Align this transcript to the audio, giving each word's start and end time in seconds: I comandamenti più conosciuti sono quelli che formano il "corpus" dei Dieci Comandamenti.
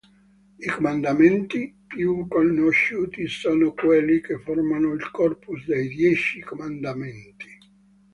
I 0.57 0.67
comandamenti 0.67 1.75
più 1.85 2.25
conosciuti 2.27 3.27
sono 3.27 3.71
quelli 3.73 4.19
che 4.19 4.39
formano 4.39 4.93
il 4.93 5.11
"corpus" 5.11 5.63
dei 5.67 5.89
Dieci 5.89 6.39
Comandamenti. 6.39 7.59